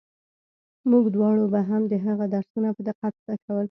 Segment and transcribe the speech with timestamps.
[0.91, 3.59] موږ دواړو به هم د هغه درسونه په دقت زده کول.